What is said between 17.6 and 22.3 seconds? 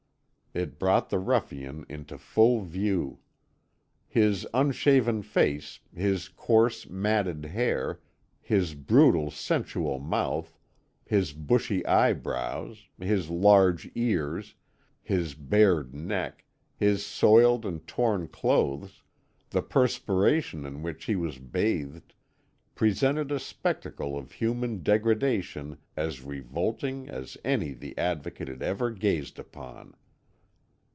and torn clothes, the perspiration in which he was bathed,